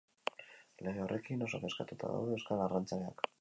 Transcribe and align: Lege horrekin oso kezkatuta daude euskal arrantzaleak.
Lege 0.87 1.03
horrekin 1.03 1.47
oso 1.49 1.59
kezkatuta 1.67 2.11
daude 2.15 2.35
euskal 2.39 2.65
arrantzaleak. 2.65 3.25